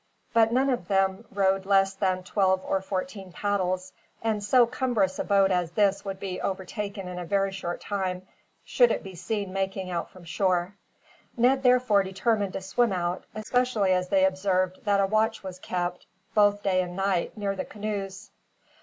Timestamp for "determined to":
12.01-12.61